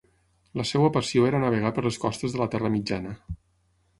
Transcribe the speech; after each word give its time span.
La 0.59 0.63
seva 0.69 0.87
passió 0.95 1.27
era 1.31 1.41
navegar 1.43 1.71
per 1.75 1.85
les 1.87 2.01
costes 2.05 2.35
de 2.37 2.41
la 2.43 2.49
Terra 2.57 2.71
Mitjana. 2.79 3.13